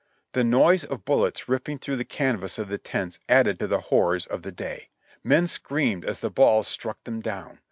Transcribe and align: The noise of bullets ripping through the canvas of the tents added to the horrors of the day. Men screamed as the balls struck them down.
The 0.31 0.43
noise 0.43 0.83
of 0.83 1.05
bullets 1.05 1.47
ripping 1.47 1.77
through 1.77 1.97
the 1.97 2.05
canvas 2.05 2.57
of 2.57 2.69
the 2.69 2.79
tents 2.79 3.19
added 3.29 3.59
to 3.59 3.67
the 3.67 3.81
horrors 3.81 4.25
of 4.25 4.41
the 4.41 4.51
day. 4.51 4.89
Men 5.23 5.45
screamed 5.45 6.05
as 6.05 6.21
the 6.21 6.31
balls 6.31 6.67
struck 6.67 7.03
them 7.03 7.21
down. 7.21 7.59